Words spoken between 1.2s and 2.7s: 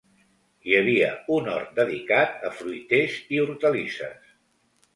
un hort dedicat a